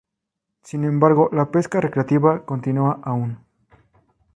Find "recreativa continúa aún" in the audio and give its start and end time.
1.79-3.37